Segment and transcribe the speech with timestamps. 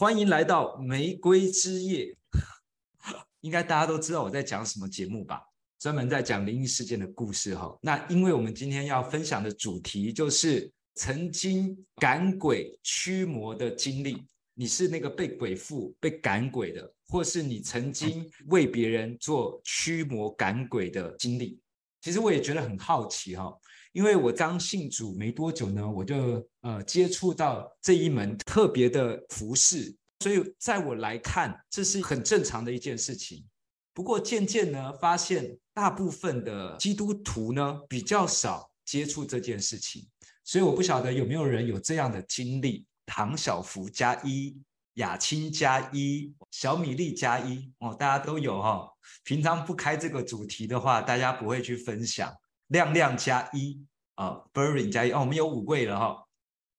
[0.00, 2.16] 欢迎来到玫瑰之夜。
[3.42, 5.42] 应该大家都知道我在讲什么节目吧？
[5.78, 7.78] 专门在讲灵异事件的故事哈。
[7.82, 14.24] 那因为我们今天要分享的主题就是曾经赶鬼驱魔的经历。
[14.54, 21.60] 你是那个被鬼附、被赶鬼的，或是你曾经为别人做驱魔赶鬼的经历？
[22.00, 23.54] 其实我也觉得很好奇哈。
[23.92, 33.44] 因为我刚信主没多久呢，我就呃接触到这一门特别的服饰，所以在我来看，这是很正常的一件事情。
[33.92, 40.06] 不过渐渐呢，发现大部分的基督徒呢比较少接触这件事情，
[40.44, 42.86] 所以我不晓得有没有人有这样的经历。
[43.06, 44.56] 唐小福加一，
[44.94, 48.92] 雅青加一，小米粒加一哦，大家都有哈、哦。
[49.24, 52.32] 平常不开这个主题的话，大家不会去分享。
[52.68, 53.84] 亮亮加一
[54.14, 56.24] 啊 Burry 加一哦，我们有五位了哈、哦。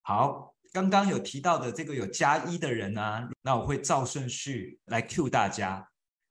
[0.04, 5.88] 好，刚刚有提到的这个有加一的人呢、啊，那我会照顺序来 cue 大家。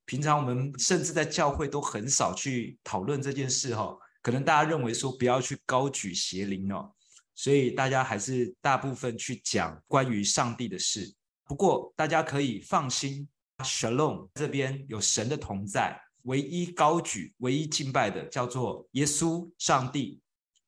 [0.06, 6.90] 平常我们甚至在教会都很少去讨论这件事、哦，可能大家认为说不要去高举邪灵哦，
[7.34, 11.14] 所以大家还是大部分去讲关于上帝的事。
[11.44, 16.00] 不过大家可以放心，Shalom 这边有神的同在。
[16.24, 20.20] 唯一高举、唯一敬拜的叫做耶稣上帝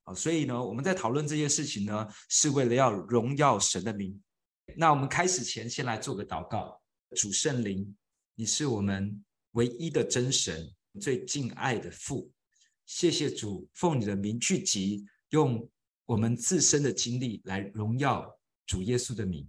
[0.04, 4.20] 啊，所以呢，我们在讨论这件事情呢，是为了要荣耀神的名。
[4.76, 6.80] 那我们开始前，先来做个祷告。
[7.16, 7.94] 主圣灵，
[8.34, 12.32] 你是我们唯一的真神，最敬爱的父。
[12.86, 15.68] 谢谢主，奉你的名聚集，用
[16.06, 18.26] 我们自身的经历来荣耀
[18.66, 19.46] 主耶稣的名。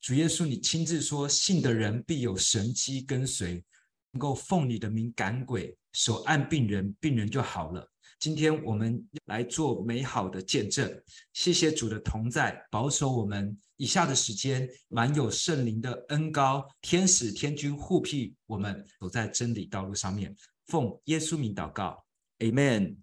[0.00, 3.64] 主耶稣，你亲自说，信的人必有神迹跟随。
[4.10, 7.86] 能够奉你的名赶鬼，手按病人，病人就好了。
[8.18, 11.02] 今天我们来做美好的见证，
[11.32, 20.34] 谢谢主的同在，保守我们以下的时间，满有圣灵的恩膏，天使天君护庇我们，走在真理道路上面。
[20.66, 22.04] 奉耶稣名祷告
[22.40, 22.96] ，Amen。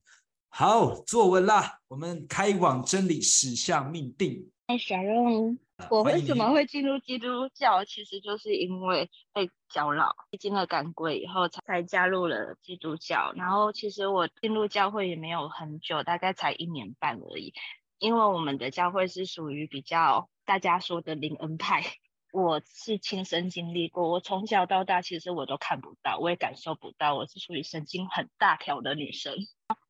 [0.49, 4.49] 好，坐稳啦，我们开往真理，驶向命定。
[4.65, 5.57] 哎，小荣。
[5.89, 7.83] 我为什么会进入基督教？
[7.83, 13.33] 其实就是因为被搅扰，经了赶鬼以后才才加入了基督教。
[13.35, 17.53] 然后其实我进入教会也没有很久，大概才一年半而已。
[17.99, 21.83] 因为我们的教会是属于比较大家说的灵恩派，
[22.31, 24.09] 我是亲身经历过。
[24.09, 27.15] 我从小到大其实我都看不到，我也感受不到。
[27.15, 29.35] 我是属于神经很大条的女生，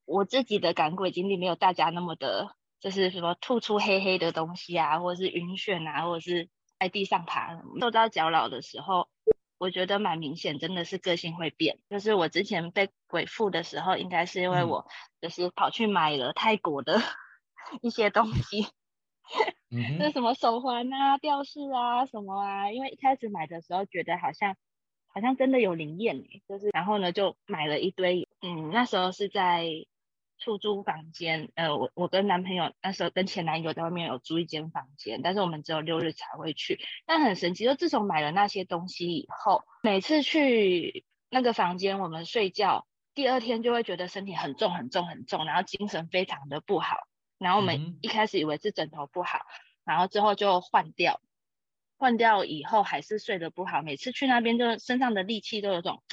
[0.04, 2.56] 我自己的赶鬼经历没有大家那么的。
[2.80, 6.48] 就是什么吐出黑黑的东西啊，或者是晕眩啊，或者是
[6.78, 9.08] 在地上爬，受到搅扰的时候，
[9.58, 11.78] 我觉得蛮明显，真的是个性会变。
[11.88, 14.86] 就是我之前被鬼附的时候，应该是因为我
[15.20, 17.00] 就是跑去买了泰国的
[17.82, 18.66] 一些东西，
[19.72, 24.54] 嗯，就什么手环啊、吊饰啊什么啊，因为一开始买的时候觉得好像
[25.08, 29.66] 好像真的有灵验，就是然后呢就买了一堆，嗯，那时候是在。
[30.46, 36.78] 出租房间，呃，我我跟男朋友那时候跟前男友在外面有租一间房间，但是我们只有六日才会去。
[37.04, 46.96] 但很神奇，就自从买了那些东西以后，每次去那个房间，我们睡觉，第二天就会觉得身体很重很重很重，然后精神非常的不好。
[47.38, 49.40] 然后我们一开始以为是枕头不好，
[49.84, 51.20] 然后之后就换掉，
[51.98, 53.82] 换掉以后还是睡得不好。
[53.82, 56.04] 每次去那边，就身上的力气都有种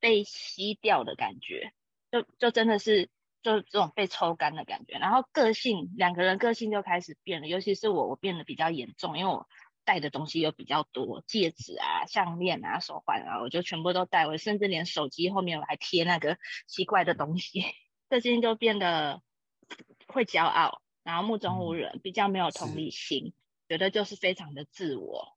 [0.00, 1.74] 被吸掉的感觉，
[2.10, 3.10] 就就真的是。
[3.42, 9.48] 就是这种被抽干的感觉，然后个性两个人个性就开始变了，尤其是我，我变得比较严重，因为我
[9.84, 16.38] 带的东西又比较多，戒指啊、项链啊、手环啊，我就全部都戴，我甚至连手机后面我还贴那个
[16.68, 17.64] 奇怪的东西，
[18.08, 19.20] 个性就变得
[20.06, 23.34] 会骄傲，然后目中无人，比较没有同理心，
[23.68, 25.36] 觉得就是非常的自我。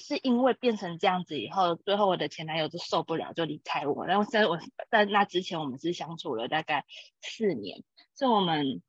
[0.00, 4.04] 是因为变成这样子以后，最后我的前男友就受不了，就离开我。
[4.06, 4.58] 然后在我
[4.90, 6.84] 在那之前，我们是相处了大概
[7.20, 7.84] 四年。
[8.18, 8.82] 是我们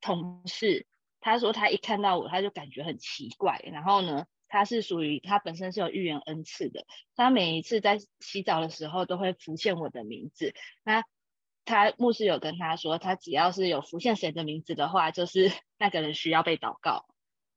[0.00, 0.86] 同事，
[1.20, 3.60] 他说他一看到我，他就感觉很奇怪。
[3.72, 6.84] 然后呢，他是属于他本身是有预言恩赐的，
[7.14, 10.54] 他每一次在洗澡的时候都会浮现我的名字。
[10.82, 11.04] 那
[11.64, 17.06] 他牧师有跟他说，他只要是有浮现谁的名字的话，就是 那个人需要被祷告。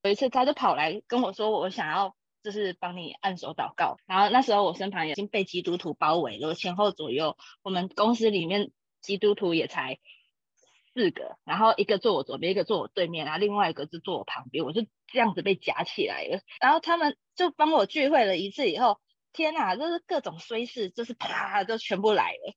[0.04, 2.16] 有一次，他就跑来跟我说，我想要。
[2.44, 9.98] 就是帮你按手祷告，然后那时候我身旁已经被基督徒包围了，前后左右，我们公司里面基督徒也才
[10.94, 16.42] 四个，然后一个坐我左边，一个坐我对面，然后另外一个就坐我旁边，我就这样子被夹起来了。
[16.60, 19.00] 然后他们就帮我聚会了一次以后，
[19.32, 22.54] 天哪，就是各种衰事，就是啪就全部来了，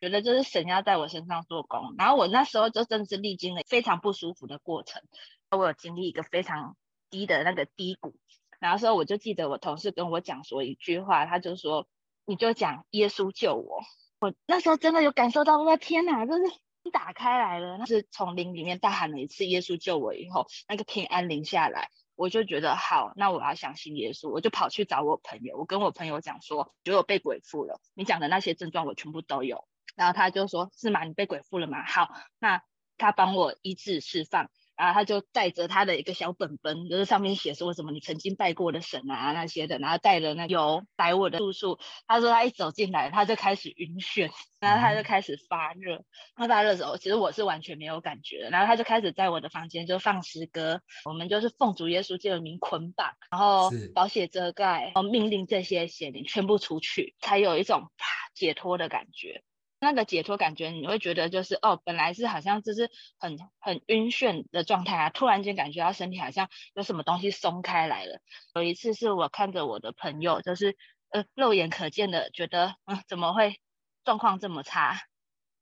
[0.00, 1.94] 觉得就是神要在我身上做工。
[1.96, 5.02] 然后我那时候就真的是历经了非常不舒服的过程，
[5.50, 6.76] 我有经历一个非常
[7.08, 8.14] 低的那个低谷。
[8.64, 11.86] 然后说我就记得我同事跟我讲说一句话，他就说
[12.24, 13.82] 你就讲耶稣救我。
[14.20, 16.44] 我那时候真的有感受到，我的天哪，就是
[16.90, 29.66] 打开来了，那是从灵里面大喊了一次耶稣救我以后，那个平安临下来，我就觉得好，那我要相信耶稣，我就跑去找我朋友，我跟我朋友讲说，觉得我被鬼附了，你讲的那些症状我全部都有。
[29.94, 31.04] 然后他就说：“是吗？
[31.04, 32.08] 你被鬼附了吗？”好，
[32.38, 32.62] 那
[32.96, 41.78] 他帮我医治释放，然后他就带着他的一个小本本，就是上面写说什么你曾经拜过的神啊那些的，然后带了那油来我的住宿。
[42.06, 44.30] 他说他一走进来，他就开始晕眩，
[44.60, 46.02] 然后他就开始发热。
[46.34, 48.50] 他发热的时候，其实我是完全没有感觉的。
[48.50, 59.42] 然后他就开始在我的房间就放诗歌，我们就是奉主耶稣基督名捆绑，然后保险遮盖，然后命令这些邪灵全部出去，才有一种啪解脱的感觉。
[59.84, 68.20] 那个解脱感觉，你会觉得就是哦，本来是好像就是很很晕眩的状态啊，突然间感觉到身体好像有什么东西松开来了。
[68.54, 70.76] 有一次是我看着我的朋友，就是
[71.10, 73.60] 呃肉眼可见的觉得嗯怎么会
[74.02, 75.02] 状况这么差，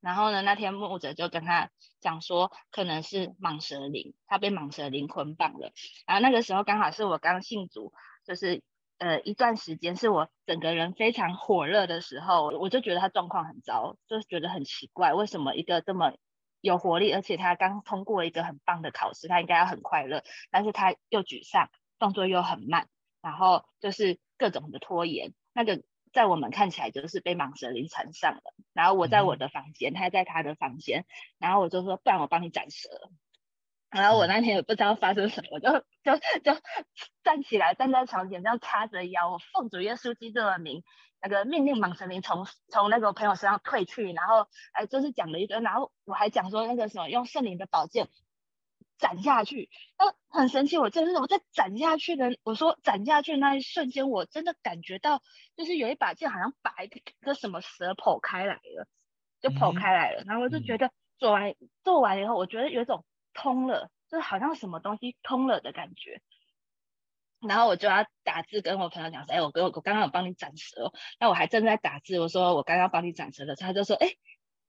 [0.01, 1.71] 然后呢那天牧者就跟他
[2.01, 5.73] 讲说，可能是蟒蛇灵，他被蟒蛇灵捆绑了。
[6.07, 7.93] 然后那个时候刚好是我刚信主，
[8.25, 8.63] 就是。
[9.03, 16.13] 呃，一段时间是我整个人非常火热的时候，我就觉得他状况很糟，就是觉得很奇怪，为什么一个这么
[16.61, 20.23] 有活力，而且他刚通过一个很棒的考试，他应该要很快乐，
[20.53, 21.69] 但是他又沮丧，
[21.99, 22.87] 动作又很慢，
[23.21, 25.83] 然后就是各种的拖延，那个
[26.13, 28.55] 在我们看起来就是被蟒蛇灵缠上了。
[28.73, 31.07] 然后我在我的房间，他在他的房间，
[31.41, 32.89] 然后我就说，不然我帮你斩蛇。
[33.93, 35.71] 然后我那天也不知道发生什么，就
[36.03, 36.61] 就就
[37.23, 40.83] 站起来，站在床前，这样叉着腰，我奉主耶稣基督的名，
[41.21, 48.09] 那个命令蟒神灵从从那个朋友身上退去，然后哎，就是讲了一堆，然后我还讲说那个什么用圣灵的宝剑
[48.97, 49.69] 斩下去，
[49.99, 55.21] 呃，很神奇，我真的我在斩下去的，我说斩下去的那一瞬间，我真的感觉到
[55.55, 56.89] 就是有一把剑好像把一
[57.21, 58.89] 个什么蛇剖开来了，
[59.43, 61.55] 就剖开来了，然后我就觉得做完
[61.85, 63.05] 做完以后，我觉得有一种。
[63.35, 66.21] 通了，就是好像什么东西通了的感觉，
[67.41, 74.15] 然后我就要打字跟我朋友讲说，哎，我哥，我刚刚有帮你斩蛇，那我还正在打字，我说我刚刚帮你斩蛇的时候，他就说，哎，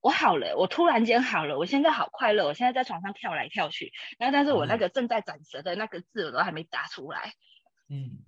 [0.01, 7.33] 我好了，我突然间好了，我现在好快乐，我现在在床上跳来跳去，然后但是我那个正在斩蛇的那个字我都还没打出来，
[7.89, 8.23] 嗯，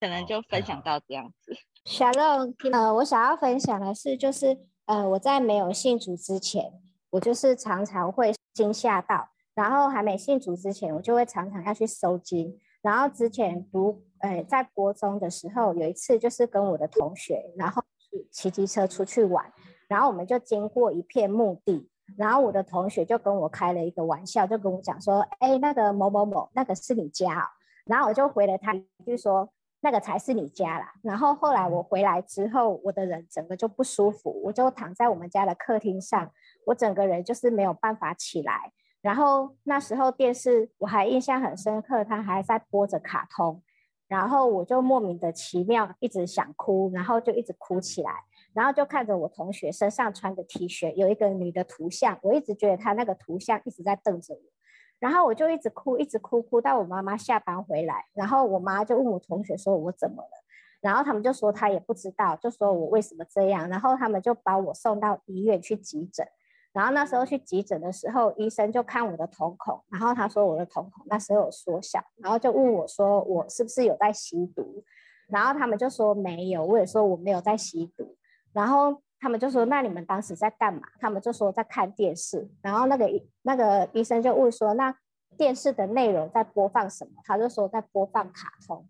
[0.00, 1.56] 可能就分享到这样子。
[1.84, 6.72] 小乐，呃，我想要分享的是，就是呃，我在没有信主之前，
[7.10, 9.30] 我就是常常会惊吓到。
[9.58, 12.56] 然后还没信主之前，我就会常常要去收经。
[12.80, 17.82] 然后之前读，呃，在国中的时候，有一次就是跟我的同学，然后
[18.30, 19.44] 骑机车出去玩，
[19.88, 27.42] 然后我们就经过一片墓地，然后我的同学就跟我开了一个玩笑，就跟我讲说：“哎，那个某某某，那个是你家哦。”
[27.84, 29.50] 然后我就回了他一句说
[29.82, 36.30] ：“那个才是你家啦。”然后后来我回来之后，我的人整个就不舒服，我就躺在我们家的客厅上，
[36.66, 38.72] 我整个人就是没有办法起来。
[39.00, 43.62] 然后那时候电视我还印象很深刻，他还在播着卡通，
[44.08, 48.12] 然后我就莫名的奇妙一直想哭，然后就一直哭起来，
[48.52, 54.40] 然后就看着我同学身上穿的 T 恤有一个女的图像，我一直觉得她那个图像一直在瞪着我，
[54.98, 60.44] 然后我就一直哭，一直哭，哭到我妈妈下班回来，然后我妈就问我同学说我怎么了，
[60.80, 66.26] 然后他们就说他也不知道，就说我为什么这样，然后他们就把我送到医院去急诊。
[66.72, 74.84] 然后那时候去急诊的时候，医生就看我的瞳孔，然后他说我的瞳孔那时候有缩小，然后就问我说我是不是有在吸毒，
[75.28, 78.16] 然后他们就说没有，我也说我没有在吸毒，
[78.52, 80.82] 然后他们就说那你们当时在干嘛？
[81.00, 83.08] 他们就说在看电视，然后那个
[83.42, 84.94] 那个医生就问说那
[85.36, 87.12] 电视的内容在播放什么？
[87.24, 88.86] 他就说在播放卡通，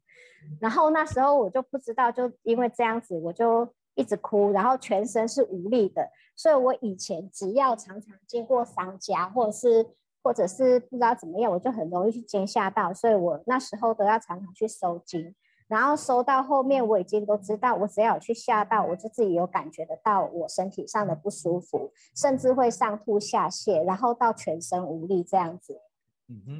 [0.61, 3.69] 然后那时候我就不知道，就因为这样子我就。
[3.95, 6.09] 一直哭，然后全身是无力的，
[6.39, 9.89] 所以我以前只要常常经过商家，或者是
[10.23, 15.35] 或者是不知道怎么样，我就很容易去惊吓到，所以我那时候都要常常去收惊，
[15.67, 25.81] 然后收到后面我已经都知道，我只要有去吓到，我就自己有感觉得到我身体上的不舒服，甚至会上吐下泻，然后到全身无力这样子，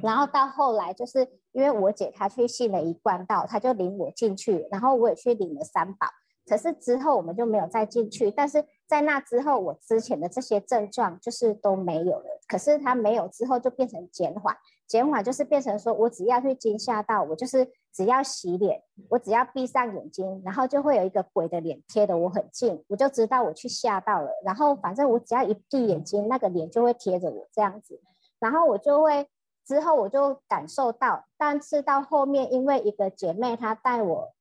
[0.03, 6.07] 然后到后来就是因为我姐她去信了一贯道，她就领我进去，然后我也去领了三宝。
[6.49, 12.39] 可是之后我们就没有再进去，但是在那之后，我之前的这些症状就是都没有了。
[12.47, 24.31] 可是它没有之后就变成减缓，减缓就是变成说我只要去惊吓到我，就是只要洗脸，我只要闭上眼睛，然后就会有一个鬼的脸贴得我很近，我就知道我去吓到了。
[24.43, 28.01] 然后反正我只要一闭眼睛，那个脸就会贴着我这样子，
[28.39, 29.27] 然后我就会
[29.67, 34.33] 之后我就感受到，但是到后面因为一个姐妹她带我，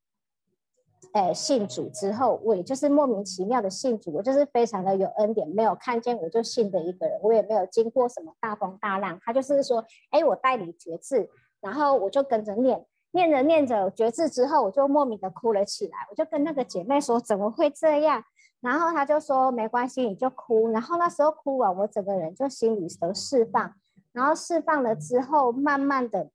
[1.14, 11.28] 诶信主之后，我也就是莫名其妙的信主，我就是非常的有恩典，没有看见我就信的一个人，我也没有经过什么大风大浪，他就是说，哎，我带你决志，
[11.60, 18.22] 然后我就跟着念，念着念着决志之后，我就莫名的哭了起来，我就跟那个姐妹说，怎么会这样？
[18.60, 20.68] 然后他就说没关系，你就哭。
[20.70, 23.74] 然后那时候哭完，我整个人就心里都释放。
[24.12, 26.30] 然后释放了之后，慢慢的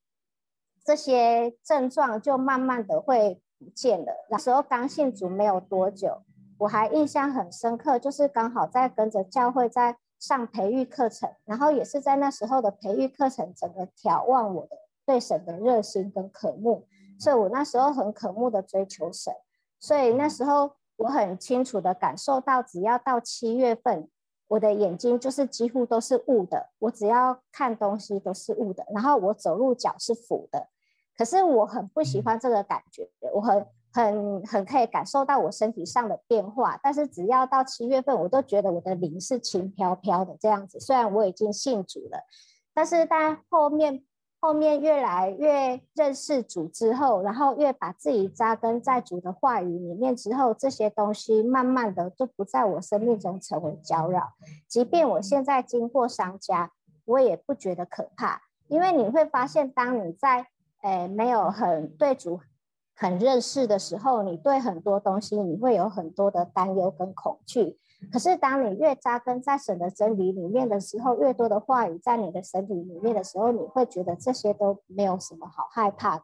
[0.86, 4.26] 这些症状就慢慢的会不见了。
[4.30, 6.22] 那时候刚信主没有多久，
[6.60, 16.88] 我还印象很深刻，就是刚好在跟着教会在上培育课程，然后也是在那时候的培育课程，整个眺望我的对神的热心跟渴慕。
[17.20, 19.34] 所以我那时候很渴慕的追求神，
[19.80, 20.74] 所以那时候。
[20.98, 24.08] 我很清楚的感受到，只要到七月份，
[24.48, 26.70] 我的眼睛就是几乎都是雾的。
[26.78, 30.68] 我只要看东西都是雾的，然后我走路脚是浮的。
[31.18, 36.80] 可是我很不喜欢这个感觉，我很很很可以感受到我身体上的变化。
[36.82, 40.80] 但是只要到七月份，我都觉得我的灵是轻飘飘的这样子。
[40.80, 42.20] 虽然我已经信主了，
[42.74, 44.04] 但是在后面。
[44.46, 54.34] 后面越来越认识主之后，然后越把自己扎根在主的话语里面之后，这些东西慢慢的就不在我生命中成为搅扰。
[54.68, 56.74] 即便我现在经过商家，
[57.06, 60.48] 我也不觉得可怕，因为你会发现，当你在
[60.84, 62.40] 诶没有很对主
[62.96, 67.80] 很认识的时候，你对很多东西你会有很多的担忧跟恐惧。
[68.12, 76.24] 可是，当你越扎根在神的真理里面的时候，越多的话语在你的身体里面的时候，你会觉得这些都没有什么好害怕的。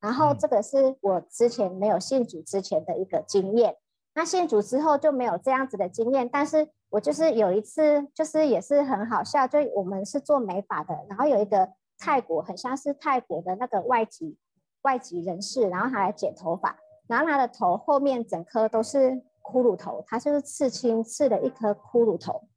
[0.00, 3.76] 然后，这个是我之前没有信主之前的一个经验。
[4.14, 6.28] 那信主之后就没有这样子的经验。
[6.28, 14.36] 但是我就是有一次，就是也是很好笑，就我们是做美发的，然后有一个泰国，很像是泰国的那个外籍
[14.82, 19.24] 外籍人士，然后他来剪头发，然后他的头后面整颗都是。
[19.48, 22.48] 骷髅头，他就是刺青刺了一颗骷髅头，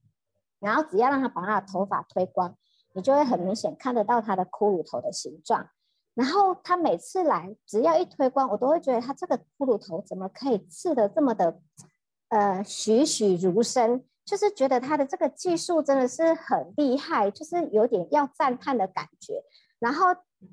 [0.59, 2.57] 然后只要让他把他的头发推光，
[2.93, 5.69] 你就会很明显看得到他的骷髅头的形状。
[6.15, 11.61] 然后他每次来，只要一推光，我都会觉得他这个骷髅头怎么可以刺的这么的，
[12.29, 19.41] 呃，栩栩如生，就是觉得他的这个技术真的是很厉害，就是有点要赞叹的感觉。
[19.79, 20.07] 然后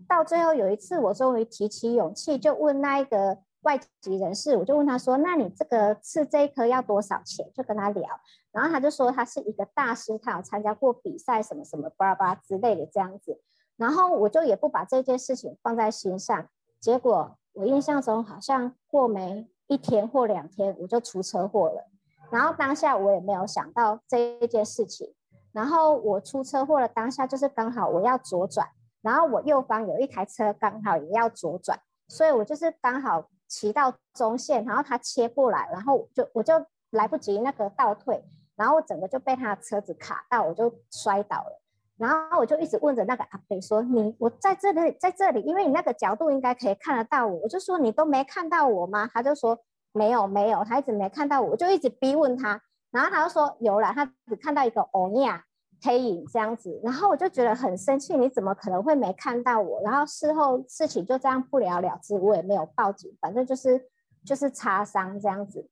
[0.09, 3.38] 到最后有一次，我终于提起勇气，就问那一个。
[3.62, 8.09] 外籍人士，我就问他说：“那你这个刺这一颗要多少钱？”就跟他聊，
[8.52, 13.40] 然后他就说他是一个大师，他有参加过比赛，什么什么巴拉巴拉之类的这样子。
[13.76, 16.49] 然后我就也不把这件事情放在心上。
[16.78, 21.90] 结果我印象中好像过没一天或两天，我就出车祸了。
[22.30, 25.14] 然后当下我也没有想到这一件事情。
[25.52, 28.68] 然后我出车祸的，当下就是刚好我要左转，
[29.02, 33.28] 然后我右方有一台车刚好也要左转，所以我就是刚好。
[33.49, 36.52] 骑到中线，然后他切过来，然后就我就
[36.90, 38.21] 来不及那个倒退，
[38.56, 41.62] 然后我整个就被他的车子卡到，我就摔倒了。
[41.97, 49.56] 然后我就一直问着那个阿伯说：“你我在这里，在这里，因为你那个角度应该可以看得到我。”我就说：“你都没看到我吗？”他就说
[49.96, 52.60] ：“没有，没有。”他一直没看到我，我就一直逼问他，
[52.90, 55.44] 然后他就说：“有了，他只看到一个欧尼亚。”
[55.84, 59.78] 黑影这样子，然后我就觉得很生气，你怎么可能会没看到我？
[59.82, 63.86] 然后事后事情就这样不了了之，我也没有报警，反正就是
[64.24, 65.68] 就是擦伤这样子。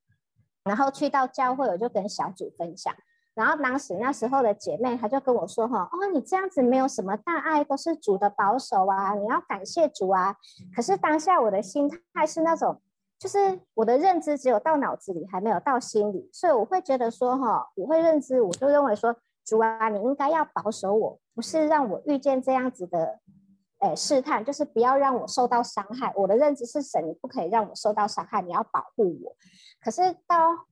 [0.63, 2.95] 然后去到教会，我就跟小组分享，
[3.33, 10.37] 然后当时那时候的姐妹她就跟我说：“哈，哦，你这样子没有什么大碍，都是主的保守啊，你要感谢主啊。”
[10.77, 12.79] 可是当下我的心态是那种，
[13.25, 19.17] 就是我的认知只有到脑子里，还没有到心里，所以我会觉得说：“哈，我会认知，我就认为说。”
[19.47, 23.21] 主啊，你应该要保守我，不是让我遇见这样子的，
[23.81, 26.13] 诶试探，就是不要让我受到伤害。
[26.17, 29.37] 我的认知是神，你不可以让我受到伤害，你要保护我。
[29.83, 30.67] 可是到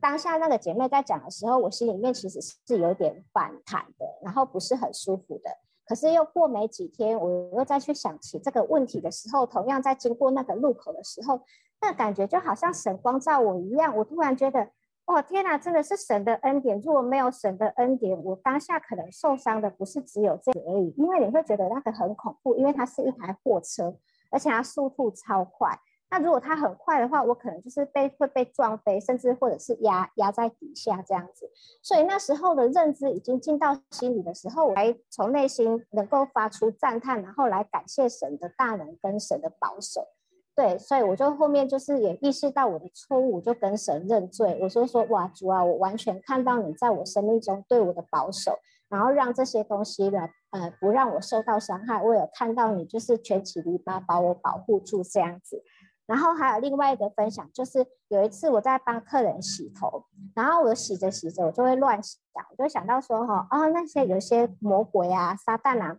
[0.00, 5.50] 当下那个姐妹在讲的时候，我心里面其实是有点反弹的，然后不是很舒服的。
[5.86, 11.40] 可是又过没几天，我又再去想起这个问题的时候，同样在经过那个路口的时候，
[11.80, 14.70] 那感觉就好像神光照我一样，我突然觉得。
[15.06, 16.78] 哇，天哪，真的是神的恩典！
[16.82, 20.92] 如果没有神的恩典，我当下可能受伤的不是只有这而已。
[20.98, 23.96] 因为你会觉得那个很恐怖，因为它是一台货车，
[24.30, 25.80] 而且它速度超快。
[26.10, 31.50] 那如果它很快的话，我可能就是被会被撞飞，甚至或者是压压在底下这样子。
[31.82, 40.06] 所以那时候的认知已经进到心里的时候，我还从内心能够发出赞叹，然后来感谢神的大能跟神的保守。
[40.58, 44.58] 对，所以我就后面就是也意识到我的错误，就跟神认罪。
[44.60, 52.02] 我说，说哇，主啊，我完全看到你在我生命中对我的保守，然后让这些东西呢呃，不让我受到伤害。
[52.02, 55.62] 我有看到你就是卷起篱笆把我保护住这样子。
[56.06, 65.98] 然后还有另外一个分享，就是有一次我在帮客人洗头，然后我洗着洗着，我就会乱想，我就想到说哈，哦，那些有些魔鬼啊、撒旦啊，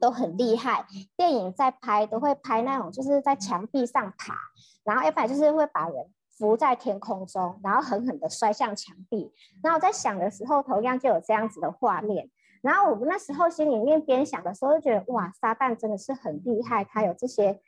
[0.00, 0.86] 都很厉害。
[1.16, 4.34] 电影在拍都会拍那种，就是在墙壁上爬，
[4.82, 9.32] 然后一般就是会把人浮在天空中，然后狠狠地摔向墙壁。
[9.62, 12.30] 然后我在想的时候，同样就有这样子的画面。
[12.62, 17.60] 然后我们那时候心里面边想的时候，就觉得哇，撒旦真的是很厉害，他有这些。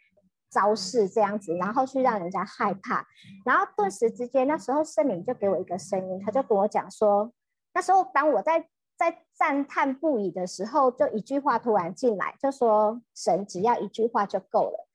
[0.54, 3.06] 招式这样子，然后去让人家害怕，
[3.42, 7.32] 然后顿时之间，那时候圣灵就给我一个声音，他就跟我讲说，
[7.72, 8.68] 那时候当我在
[9.10, 14.88] 在赞叹不已的时候，就一句话突然进来，就说神只要一句话就够了。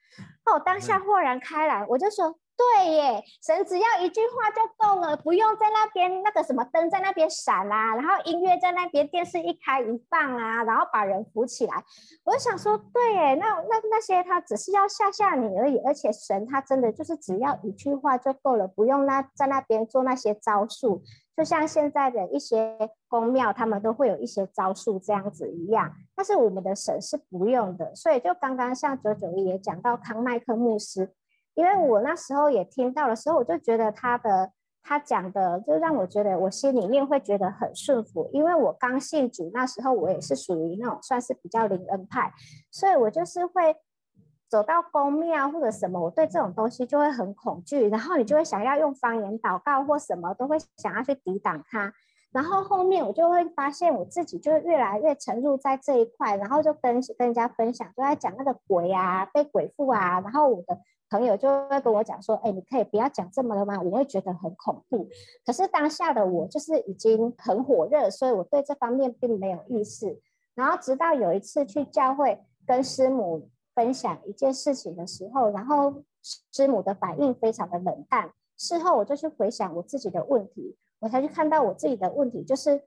[0.45, 2.39] 哦，当下豁然开朗，我就说。
[2.57, 11.83] 对耶，神只要一句话就够了，不用在那边那个什么灯在那边闪啊，然后音乐在那边，电视一开一放啊，然后把人扶起来。
[12.23, 21.03] 我就想说，对耶，那那那些他只是要吓吓你而已，而且神他真的就是只要一句话就够了，不用那在那边做那些招数，
[21.37, 25.93] 就像现在的一些宫庙，他们都会有一些招数这样子一样。
[26.15, 31.13] 但是我们的神是不用的，所以就刚刚像九九一也讲到康麦克牧师。
[31.53, 34.51] 因为我那时候也听到的时候，我就觉得他的
[34.83, 38.29] 他讲的，就让我觉得我心里面会觉得很顺服。
[38.31, 42.31] 因为我刚信主那时候，我也是属于那种算是比较灵恩派，
[42.71, 43.75] 所以我就是会
[44.49, 51.93] 走到宫庙或者什么，我对这种东西就会很恐惧，然后你就会想要用方言祷告或什么，都会想要去抵挡它。
[52.31, 60.77] 然后后面我就会发现我自己就越来越沉入在这一块，然后就跟跟人家分享，就在讲那个鬼啊，被鬼附啊，然后我的。
[61.09, 63.79] 朋友就会跟我讲说：“哎，你可以不要讲这么的吗？
[63.81, 65.07] 我会觉得很恐怖。
[65.45, 70.19] 可是当下的我就是已经很火热，所以我对这方面并没有意识。
[70.53, 78.33] 然后直到有一次去教会跟师母分享一件事情的时候，然后师母的反应非常的冷淡。
[78.57, 82.81] 事后我就去回想我自己的问题，我才去看到我自己的问题就是，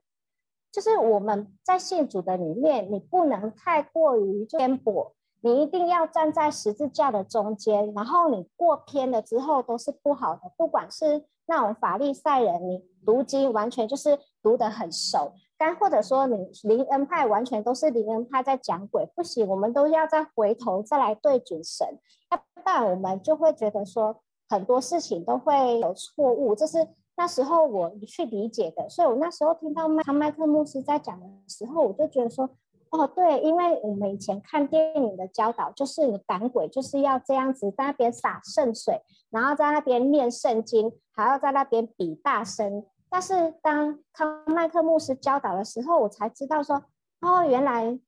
[0.69, 5.13] 就是我们在信主的里面，你不能太过于偏颇。”
[5.43, 10.41] 你一定要站在十字架的中间，然后你过偏了之后都是不好的。
[10.55, 21.87] 不管是那种法利赛人，你读经完全就是读得很熟，但或者说你灵恩派完全都是灵恩派在讲鬼，不行，我们都要再回头再来对准神，
[22.31, 26.55] 要不然我们就会觉得说很多事情都会有错误。
[26.55, 32.49] 这是那时候我去理解的，所以我那时候听到麦麦克牧师在讲的时候，我就觉得说。
[32.93, 42.85] 哦，对，因为我们以前看电影的教导，就是你赶鬼就是要这样子在那边洒圣水，然后在那边念圣经，还要在那边比大声。
[43.11, 46.85] 但是当康麦克牧师教导的时候，我才知道说，
[47.19, 47.99] 哦，原来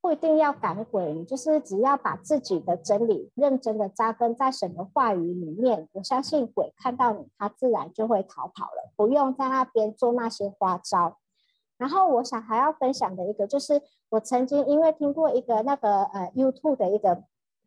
[0.00, 11.18] 不一定要赶鬼，就是只要把自己的真理认真的扎根在神的话语里面，我相信鬼看到你，他自然就会逃跑了，不用在那边做那些花招。
[11.78, 17.22] 然后我想还要分享的一个，就是我曾经因为听过一个那个呃 YouTube 的一个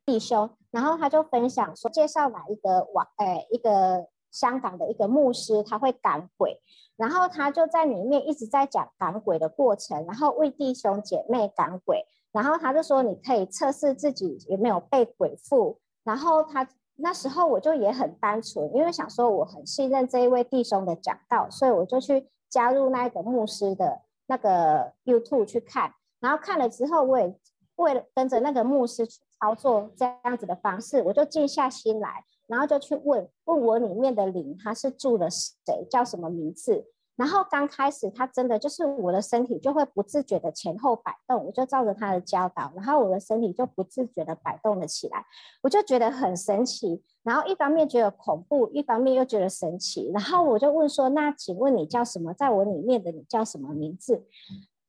[0.06, 6.60] 弟兄，然后他就分享说，介绍哪一个网，呃一个香港的一个牧师，他会赶鬼，
[6.98, 22.28] 然后他就在里面一直在讲赶鬼的过程，然后为弟兄姐妹赶鬼，然后他就说你可以测试自己有没有被鬼附，然后他那时候我就也很单纯，因为想说我很信任这一位弟兄的讲道，所以我就去。
[22.54, 27.36] 加入那一个牧师的那个 YouTube 去看，然后看了之后，我也
[27.78, 36.86] 为了跟着那个牧师去操作这样子的方式，我就静下心来，然后就去问问我里面的灵，他是住了谁，叫什么名字。
[37.16, 45.24] 然后刚开始，他真的就是我的身体就会不自觉的前后摆动，我就照着他的教导，然后我的身体就不自觉的摆动了起来，
[45.62, 47.04] 我就觉得很神奇。
[47.22, 50.10] 然后一方面觉得恐怖，一方面又觉得神奇。
[50.12, 52.34] 然后我就问说：“那请问你叫什么？
[52.34, 54.26] 在我里面的你叫什么名字？”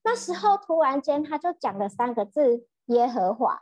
[0.02, 3.60] 那时候突然间他就讲了三个字：“耶和华。”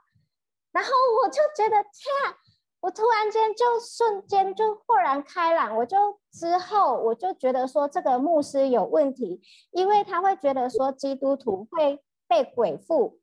[0.70, 0.90] 然后
[1.22, 2.38] 我就觉得天啊！
[2.82, 5.96] 我突然间就瞬间就豁然开朗，我就
[6.32, 9.40] 之后我就觉得说这个牧师有问题，
[9.70, 13.20] 因为他会觉得说基督徒会被鬼附，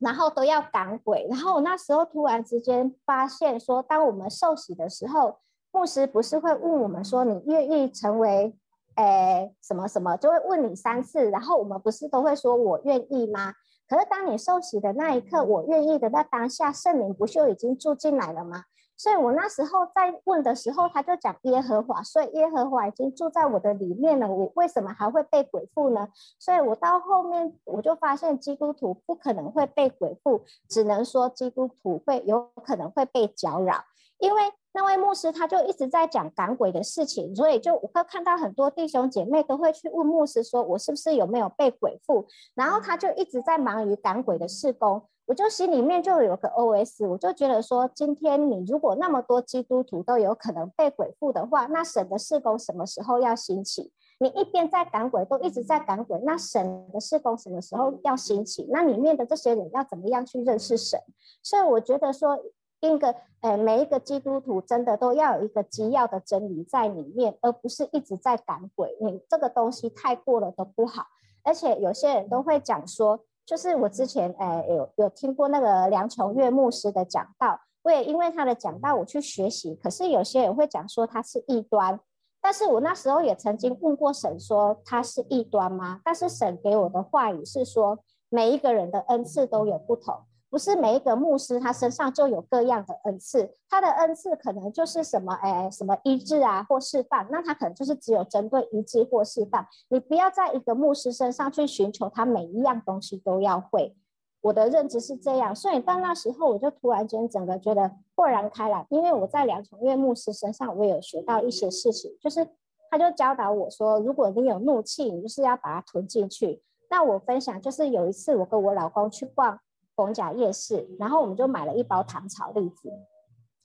[0.00, 1.28] 然后都要赶鬼。
[1.30, 5.38] 然后我那时候突然之间发现说，当我们受洗的时候，
[5.70, 8.52] 牧师不是会问我们说，你愿意成为，
[8.96, 13.54] 诶什么什么，就会问你三次，然后我们不是都会说我愿意吗？
[13.88, 18.64] 可是当你受洗的那一刻，我愿意的那当下，圣灵不就已经住进来了吗？
[18.96, 26.08] 所以我那时候在问的时候，他就讲耶和华，所以耶和华已经住在我的里面了，我为什么还会被鬼附呢？
[26.38, 33.84] 所以我到后面我就发现基督徒不可能会被鬼附，只能说基督徒会有可能会被搅扰，
[34.18, 34.40] 因为。
[34.74, 42.26] 那位牧师他就一直在讲赶鬼的事情，所以就我会看到很多弟兄姐妹都会去问牧师说：“我是不是有没有被鬼附？”
[42.56, 53.92] 然后他就一直在忙于赶鬼的事工，我就心里面就有个 OS，我就觉得说：今天你如果那么多基督徒都有可能被鬼附的话，那神的事工什么时候要兴起？
[54.18, 58.68] 你一边在赶鬼，都一直在赶鬼，那神的事工什么时候要兴起？
[58.70, 61.00] 那里面的这些人要怎么样去认识神？
[61.42, 62.38] 所以我觉得说。
[62.84, 68.98] 一个，呃，每一个基督徒真的都要有一个基要的真理在里面，而不是一直在赶鬼。
[69.00, 71.04] 你这个东西太过了都不好。
[71.44, 79.74] 而且有些人都会讲说，就是我之前，呃，有有听过那个梁琼月牧师的讲道，我也因为他的讲道我去学习。
[79.74, 81.98] 可是有些人会讲说他是异端，
[82.40, 86.00] 但是我那时候也曾经问过神说他是异端吗？
[86.04, 90.22] 但是神给我的话语是说，每一个人的恩赐都有不同。
[90.52, 99.66] 不是每一个牧师他身上就有各样的恩赐，他的恩赐可能就是什么，哎，什么医治啊或释放，那他可能就是只有针对医治或释放。
[99.88, 103.96] 你不要在一个牧师身上去寻求他每一样东西都要会。
[104.42, 112.46] 我的认知是这样，所以到那时候我就突然间整个觉得豁然开朗，因为我在梁崇岳牧师身上我有学到一些事情，就是
[112.90, 116.62] 他就教导我说，如果你有怒气，你就是要把它吞进去。
[116.90, 119.58] 那我分享就是有一次我跟我老公去逛。
[119.94, 122.90] 逢甲夜市，然后我们就买了一包糖炒栗子，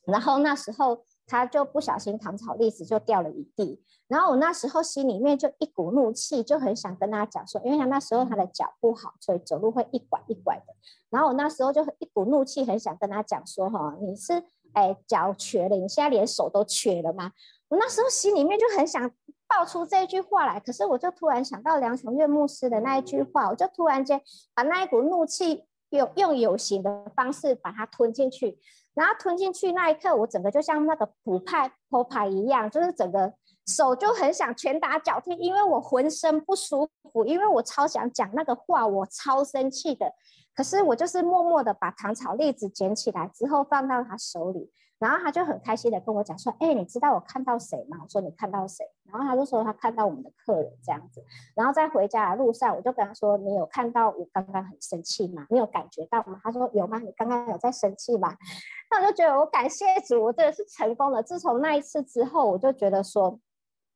[0.05, 10.73] 然后那时候他就不小心糖炒栗子就掉了一地，然后我那时候心里面就一股怒气，就很想跟他讲说，因为他那时候他的脚不好，所以走路会一拐一拐的，
[11.09, 14.41] 然后我那时候就一股怒气，很想跟他讲说，哈，你是
[14.73, 17.31] 哎脚瘸了，你现在连手都瘸了吗？
[17.67, 19.11] 我那时候心里面就很想
[19.45, 24.21] 爆出这句话来，可是我就突然想到梁琼月牧师的那一句话，我就突然间
[24.53, 25.65] 把那一股怒气。
[25.89, 28.57] 用用有形的方式把它吞进去，
[28.93, 33.33] 然后吞进去那一刻，我整个就像那个普派破派一样，就是整个
[33.65, 40.13] 手就很想拳打脚踢，因为我浑身不舒服，因为我超想讲那个话，我超生气的。
[40.53, 44.71] 可是我就是默默的把糖炒栗子捡起来之后放到他手里。
[44.99, 51.23] 然后他就很开心的跟我讲说：“哎，你知道我看到谁吗？”我说：“你看到谁？”然后他就说：“他看到我们的客人这样子。”
[51.55, 55.45] 然后在回家的路上，我就跟他说：“你有看到我刚刚很生气吗？
[55.49, 56.97] 你有感觉到吗？”他说：“有吗？
[56.97, 58.35] 你刚刚有在生气吗？”
[58.89, 61.21] 那我就觉得我感谢主，我真的是成功了。
[61.21, 63.39] 自从那一次之后，我就觉得说，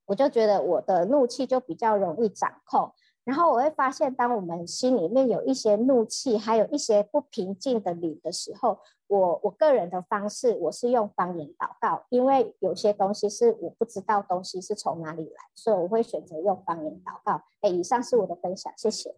[0.05, 2.93] 我就觉得我的怒气就比较容易掌控。
[3.23, 8.79] 然后我会发现，当我们心里面有一些怒气，还有一些不平静的理的时候，
[9.11, 17.43] 我我个人的方式，我是用方言祷告，因为有些东西是我不知道东西是从哪里来，所以我会选择用方言祷告。
[17.59, 19.13] 哎，以上是我的分享，谢谢。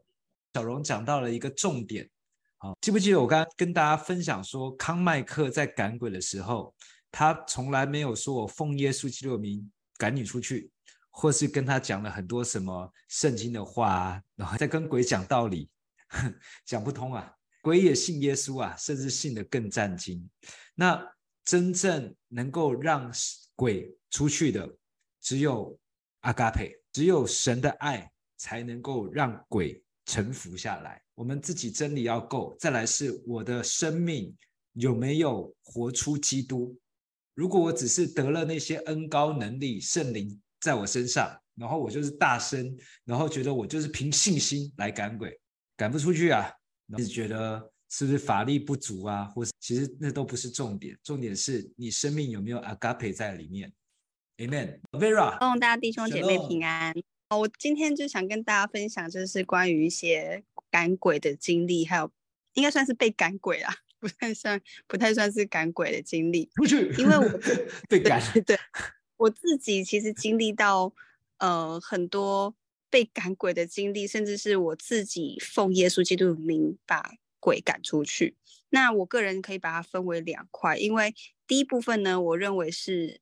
[0.56, 2.10] 小荣讲到了一个重点，
[2.58, 6.74] 好，记不记得我刚刚跟大家分享说，康麦克在赶鬼的时候，
[7.12, 10.72] 他从来没有说我奉耶稣基督名赶你出去。
[11.16, 15.70] 或是跟他讲了很多什么圣经的话，然后在跟鬼讲道理，
[16.66, 17.32] 讲不通啊。
[17.64, 20.30] 鬼也信耶稣啊，甚至信得更战惊。
[20.76, 21.02] 那
[21.46, 23.10] 真正能够让
[23.56, 24.70] 鬼出去的，
[25.22, 25.80] 只有
[26.20, 31.02] 阿嘎培，只有神的爱才能够让鬼臣服下来。
[31.16, 34.36] 我们自己真理要够，再来是我的生命
[34.74, 36.78] 有没有活出基督。
[37.34, 40.38] 如果我只是得了那些恩高能力，圣灵。
[40.60, 42.74] 在我身上，然后我就是大声，
[43.04, 45.38] 然后觉得我就是凭信心来赶鬼，
[45.76, 46.50] 赶不出去啊，
[46.98, 53.72] 一直觉得是不是法力不足啊，或是其实那都不是重点，重点是你生命有没有 agape 在里面
[54.38, 54.80] ，Amen。
[54.92, 56.94] Vera，希望大家弟兄姐妹平安。
[57.30, 62.12] 哦，我今天就想跟大家分享，就是关于一些赶鬼的经历，还有
[62.54, 66.50] 应该算是被赶鬼啊，不太算，不太算是赶鬼的经历。
[66.56, 67.40] 出去，因为我
[67.90, 68.42] 被赶，对。
[68.42, 68.60] 对
[69.18, 70.94] 我自己其实经历到，
[71.38, 72.54] 呃，很多
[72.94, 78.36] 被赶鬼的经历，甚至是我自己奉耶稣基督的名把鬼赶出去。
[78.70, 81.16] 那我个人可以把它分为两块，因为
[81.48, 83.20] 第一部分呢，我认为是，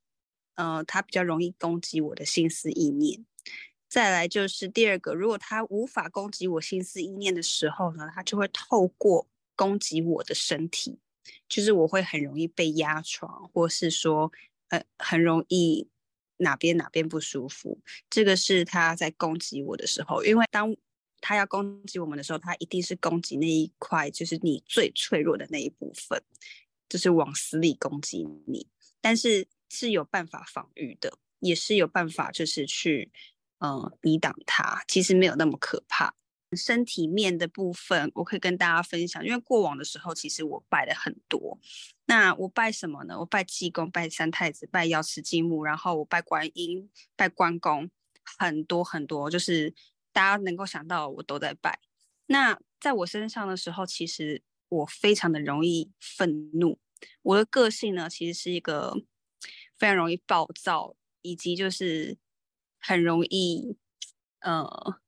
[0.56, 3.26] 呃，它比较容易攻击我的心思意念。
[3.88, 11.00] 再来就是第二个，如果它无法攻击我心思意念的时候呢，它就会透过攻击我的身体，
[11.48, 14.34] 就是我会很容易被压床，或是说。
[14.68, 15.90] 呃，很容易
[16.42, 20.76] 哪边哪边不舒服，这个是他在攻击我的时候，因为当
[21.22, 26.22] 他要攻击我们的时候，他一定是攻击那一块，就是你最脆弱的那一部分，
[26.90, 28.68] 就是往死里攻击你。
[29.00, 33.12] 但是是有办法防御的，也是有办法就是去
[33.60, 36.16] 嗯抵挡它，其实没有那么可怕。
[36.58, 41.58] 身体面的部分，我可以跟大家分享，因为过往的时候，其实我拜了很多。
[42.12, 43.18] 那我拜什么呢？
[43.18, 47.90] 我拜济公，拜三太子，拜瑶池金母，然后我拜观音，拜关公，
[48.38, 49.74] 很多很多，就是
[50.12, 51.80] 大家能够想到，我都在拜。
[52.26, 56.78] 那在我身上的时候，其实我非常的容易愤怒。
[57.22, 58.94] 我的个性呢，其实是一个
[59.80, 62.18] 非常容易暴躁，以及就是
[62.78, 63.78] 很容易，
[64.42, 65.00] 呃。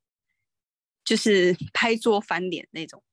[1.03, 3.03] 就是拍桌翻脸那种，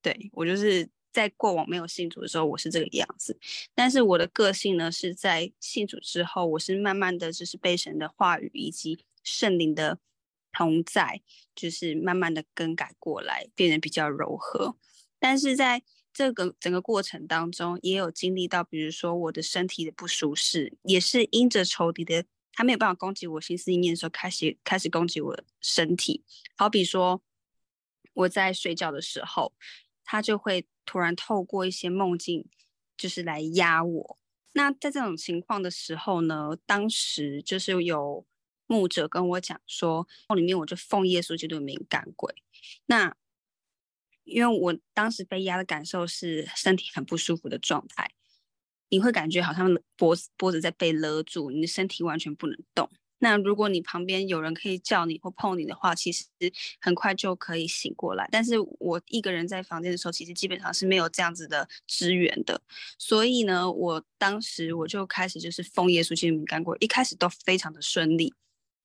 [0.00, 3.38] 对，我就是在过往没有信主的时候，我是这个样子。
[3.74, 9.98] 但是我的个性呢，是在信主之后，我是慢慢的就是被神的话语以及圣灵的
[10.52, 11.20] 同在，
[11.54, 14.76] 就是慢慢的更改过来，变得比较柔和。
[15.18, 26.24] 但是在这个整个过程当中，也有经历到，比如说我的身体的不舒适，也是因着仇敌的他没有办法攻击我心思意念的时候，开始开始攻击我身体，
[26.56, 27.22] 好比说。
[28.14, 29.54] 我在睡觉的时候，
[30.04, 32.46] 他就会突然透过一些梦境，
[32.96, 34.18] 就是来压我。
[34.54, 38.26] 那在这种情况的时候呢，当时就是有
[38.66, 42.34] 牧者跟我讲说，梦里面我就奉耶稣基督的名赶鬼。
[42.86, 43.16] 那
[44.24, 48.12] 因为我当时被压的感受是身体很不舒服的状态，
[48.88, 52.88] 你会感觉好像脖子脖子在被勒住，你的身体完全不能动。
[53.22, 56.24] 那如果你旁边有人可以叫你或碰你的话，其实
[56.80, 58.28] 很快就可以醒过来。
[58.32, 62.60] 但是我一个人在房间的时候，其实基本上是没有这样子的支援的。
[62.98, 68.34] 所以呢，我当时我就开始就是奉耶稣基督名赶鬼，一开始都非常的顺利。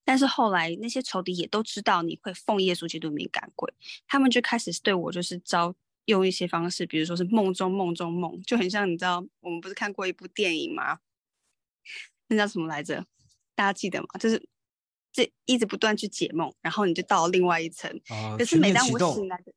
[0.05, 3.73] 但是后来那些仇敌也都知道你会奉耶稣基督名赶鬼，
[4.07, 10.99] 他们就开始对我就是招用一些方式，比如说是梦中梦中梦，就很像你知道我们不是看过一部电影吗？
[12.27, 13.05] 那叫什么来着？
[13.57, 14.07] 大家记得吗？
[14.19, 14.47] 就是
[15.11, 17.91] 这一直不断去解梦，然后你就到了另外一层。
[18.09, 19.51] 哦、可是每当我醒来的，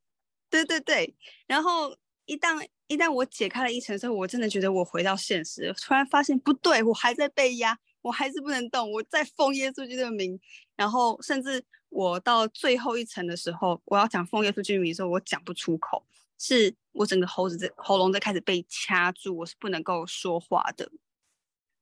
[0.49, 1.15] 对对对，
[1.47, 10.41] 然后一旦一旦我解开了一层之后，我真的觉得我回到现实，突然发现不对，我还在被压，我还是不能动，我在奉耶稣基督的名。
[10.77, 16.03] 然后甚至我到最后一层的时候，我要讲奉耶稣基督的名的时候，我讲不出口，
[16.39, 20.91] 是我整个喉子在喉咙在开始被掐住，我是不能够说话的。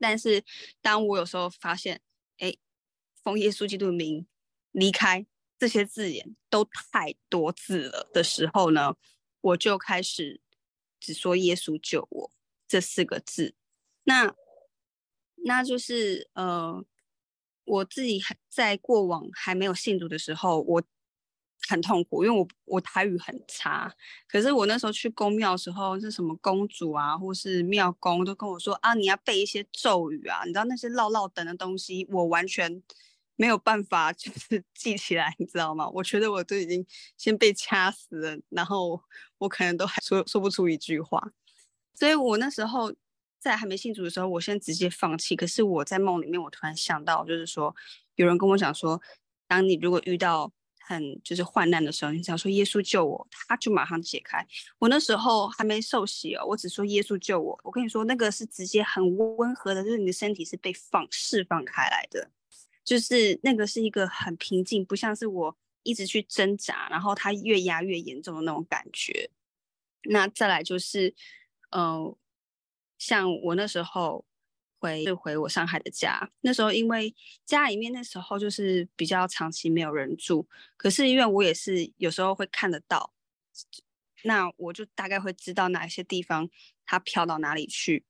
[0.01, 0.45] 但是
[0.81, 2.01] 当我有时候发现，
[2.38, 2.57] 哎，
[3.22, 4.27] 奉耶稣基督的名
[4.72, 5.27] 离开
[5.59, 8.96] 这些字眼都太多字了的时候呢，
[9.40, 10.40] 我就开始
[10.98, 12.33] 只说耶稣救我
[12.66, 13.55] 这四个字。
[14.05, 14.35] 那
[15.44, 16.85] 那就是呃，
[17.64, 20.83] 我自己还在过往还没有信主的时候，我。
[21.68, 23.92] 很痛苦，因为我我台语很差。
[24.29, 32.83] 可是我那时候去宫庙的时候，是什么公主啊，或是庙公都跟我说啊，你要背一些咒语啊，你知道那些唠唠等的东西，我完全
[33.37, 35.88] 没有办法 就是记起来，你知道吗？
[35.90, 39.01] 我觉得我都已经先被掐死了，然后
[39.38, 41.33] 我可能都还说说不出一句话。
[41.94, 42.94] 所以我那时候
[43.40, 45.35] 在还没信主的时候，我先直接放弃。
[45.37, 47.75] 可是我在梦里面，我突然想到，就是说
[48.14, 49.01] 有人跟我讲说，
[49.47, 50.53] 当你如果遇到
[50.88, 54.42] 很就是患难的时候，你只要说耶稣救我，他就马上解开。
[54.79, 57.61] 我那时候还没受洗哦，我只说耶稣救我。
[57.62, 62.31] 我跟你说，那个是直接很温和的，就是你的身体是被放释放开来的，
[62.83, 69.31] 就是那个是一个很平静，不像是我一直去挣扎，然后它越压越严重的那种感觉。
[70.05, 71.14] 那再来就是，
[71.70, 72.18] 嗯、呃，
[72.96, 74.24] 像我那时候。
[74.81, 77.14] 回就回我上海的家，那时候因为
[77.45, 83.12] 家里面那时候就是比较长期没有人住，可是因为我也是有时候会看得到，
[84.25, 86.49] 那我就大概会知道哪些地方
[86.87, 88.05] 它飘到哪里去。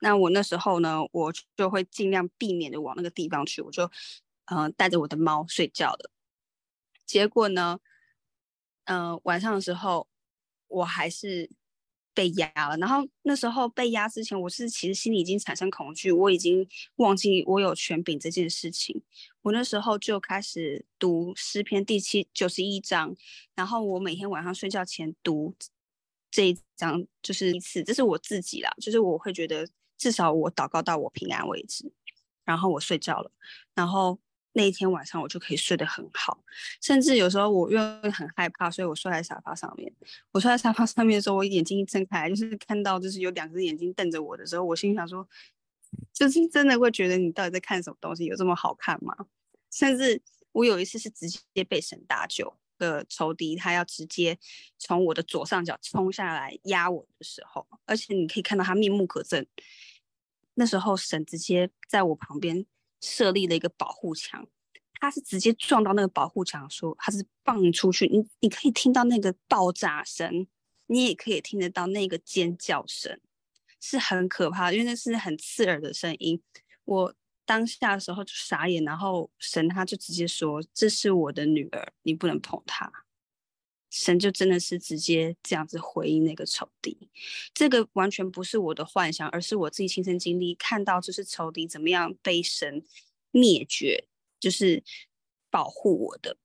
[0.00, 3.84] 那我那时候呢，我就会尽量避免的往那个地方去，我就
[4.46, 6.10] 嗯、呃、带着我的猫睡觉的。
[7.06, 7.80] 结果呢，
[8.84, 10.08] 嗯、呃、晚上的时候
[10.68, 11.50] 我还是。
[12.14, 19.02] 被压了，然后那时候被压之前，我是其实心里已经产生恐惧，我已经忘记我有权柄这件事情。
[19.42, 23.14] 我那时候就开始读诗篇第七九十一章，
[23.54, 25.54] 然后我每天晚上睡觉前读
[26.30, 31.90] 这一章，就是一次，这是我自己啦，就是我会觉得至少我祷告到我平安为止，
[32.44, 33.30] 然后我睡觉了，
[33.74, 34.18] 然后。
[34.54, 36.42] 那一天晚上我就可以睡得很好，
[36.80, 39.92] 甚至有时候我因为很害怕，所以我睡在沙发上面。
[40.30, 45.26] 我睡在沙发上面的时候，我眼睛一睁开，就是看到就是有两只眼睛瞪着我的时候，我心想说，
[46.12, 48.26] 就是真的会觉得你到底在看什么东西？
[48.26, 49.16] 有这么好看吗？
[49.70, 50.20] 甚至
[50.52, 54.38] 我有一次是直接被神搭救的仇敌，他要直接
[54.78, 59.46] 从我的左上角冲下来压我的时候，而且你可以看到他面目可憎。
[60.54, 62.66] 那时候神直接在我旁边
[63.02, 64.48] 设立了一个保护墙，
[64.94, 70.46] 他是直接撞到那个保护墙，说他是放出去，你你可以听到那个爆炸声，
[70.86, 73.20] 你也可以听得到那个尖叫声，
[73.80, 76.40] 是很可怕，因为那是很刺耳的声音。
[76.84, 82.90] 我当下的时候就傻眼，然后神他就直接说：“这是我的女儿，你不能碰她。”
[83.94, 87.10] 神就真的是直接这样子回应那个仇敌，
[87.52, 92.82] 这个完全不是我的幻想，而是我自己亲身经历，看到就是仇敌怎么样被神
[93.32, 94.06] 灭绝，
[94.40, 94.82] 就是
[95.50, 96.38] 保护我的。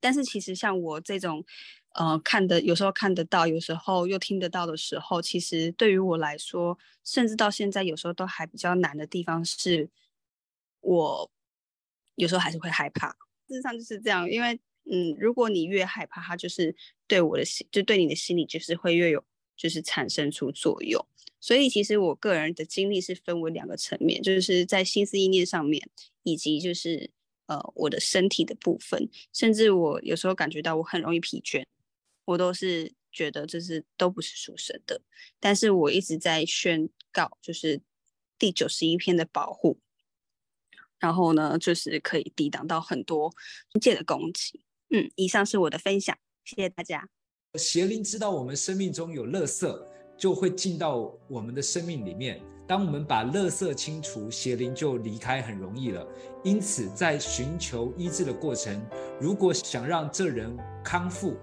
[0.00, 1.44] 但是其实像我这种，
[1.90, 9.90] 呃，看的有时候看得到，有时候又听得到的时候，其实对于我来说，甚至到现在有时候都还比较难的地方是，
[10.80, 11.30] 我
[12.14, 13.10] 有时候还是会害怕。
[13.48, 14.58] 事实上就是这样，因为。
[14.90, 16.74] 嗯，如果你越害怕，它就是
[17.06, 19.24] 对我的心，就对你的心理就是会越有，
[19.56, 21.04] 就是产生出作用。
[21.40, 25.90] 所以其实我个人的经历是分为两个层面，就是在心思意念上面，
[26.22, 27.10] 以及就是
[27.46, 31.64] 呃我的身体的部分，甚至我有时候感觉到我很容易疲倦，
[32.24, 35.02] 我都是觉得这是都不是属神的。
[35.38, 37.82] 但是我一直在宣告，就是
[38.38, 39.78] 第九十一篇的保护，
[40.98, 43.34] 然后呢，就是可以抵挡到很多
[43.80, 44.63] 界的攻击。
[44.94, 47.04] 嗯，以上是我的分享，谢谢大家。
[47.54, 49.76] 邪灵知道我们生命中有垃圾，
[50.16, 52.40] 就会进到我们的生命里面。
[52.64, 56.06] 当我们把垃圾清除，邪灵就离开很容易了。
[56.44, 58.80] 因此，在寻求医治的过程，
[59.20, 61.34] 如果想让这人康复，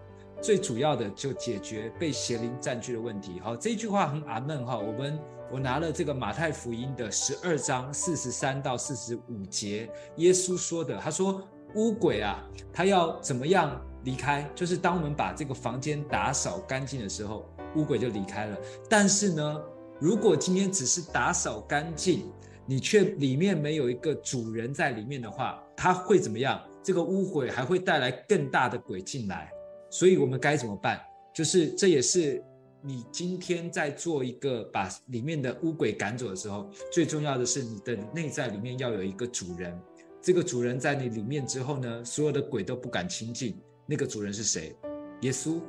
[0.42, 3.38] 最主要的就解决被邪灵占据的问题。
[3.42, 4.78] 好，这句话很阿闷哈。
[4.78, 5.20] 我们
[5.52, 11.46] 我拿了这个马太福音的十二章四十三到四十五节，耶稣说的，他说。
[11.76, 14.50] 乌鬼啊，他要怎么样离开？
[14.56, 18.58] 就是当我们把这个房间打扫干净的时候，乌鬼就离开了。
[18.90, 19.62] 但是呢，
[20.00, 22.32] 如果今天只是打扫干净，
[22.66, 26.62] 你却里面没有一个主人在里面的话，他会怎么样？
[26.84, 29.52] 这个乌鬼还会带来更大的鬼进来。
[29.90, 31.00] 所以我们该怎么办？
[31.34, 32.44] 就是这也是
[32.82, 39.80] 你今天在做一个把里面的乌鬼赶走的时候，最重要的是你的内在里面要有一个主人。
[40.22, 43.60] 这个主人在你里面之后呢，所有的鬼都不敢亲近。
[43.88, 44.76] 那个主人是谁？
[45.22, 45.60] 耶稣。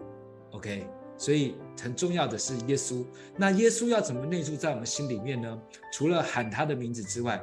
[0.51, 0.87] OK，
[1.17, 3.03] 所以很重要的是耶稣。
[3.35, 5.59] 那耶稣要怎么内住在我们心里面呢？
[5.91, 7.43] 除了喊他的名字之外，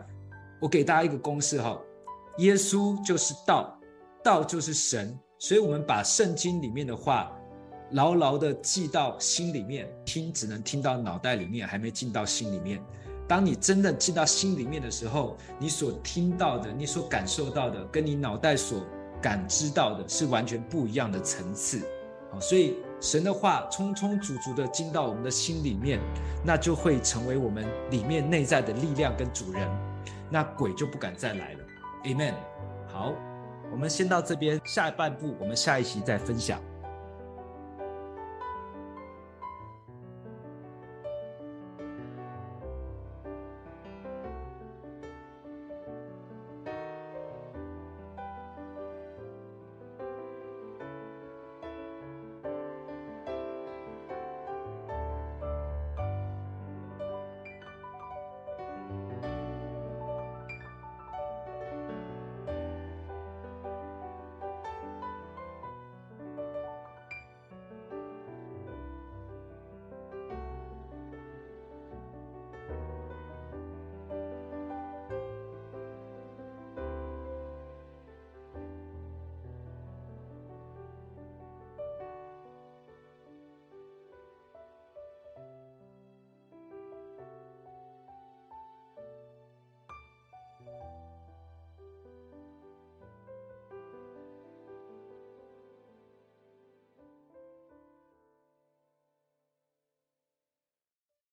[0.62, 1.82] 我给大家一个公式哈：
[2.38, 3.76] 耶稣就是道，
[4.24, 5.18] 道就是神。
[5.40, 7.36] 所以我们把圣经里面的话
[7.92, 12.80] 牢牢的记到心里面，听只能听到脑袋里面，还没进到心里面。
[13.30, 18.84] 当你真的进到心里面的时候，你所听到的，你所感受到的，跟你脑袋所
[19.22, 21.80] 感知到的是完全不一样的层次。
[22.32, 26.00] 好所以神的话充充足足的进到我们的心里面，
[26.44, 29.70] 那就会成为我们里面内在的力量跟主人，
[30.32, 31.60] 那鬼就不敢再来了。
[32.06, 32.34] Amen。
[32.88, 33.14] 好，
[33.72, 36.60] 我们先到这边，下半部我们下一期再分享。